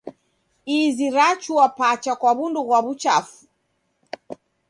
Izi 0.79 1.07
rachua 1.17 1.65
pacha 1.77 2.13
kwa 2.19 2.31
w'undu 2.37 2.61
ghwa 2.65 2.79
w'uchafu. 2.85 3.37